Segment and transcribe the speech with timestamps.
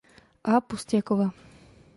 [0.41, 0.55] A.
[0.67, 1.27] Pustjakova.